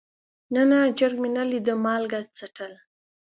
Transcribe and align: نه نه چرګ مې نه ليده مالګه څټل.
نه 0.53 0.61
نه 0.69 0.79
چرګ 0.97 1.17
مې 1.21 1.29
نه 1.37 1.43
ليده 1.49 1.73
مالګه 1.85 2.19
څټل. 2.37 2.73